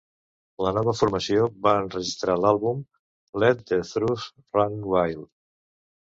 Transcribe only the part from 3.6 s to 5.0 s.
the Truth Run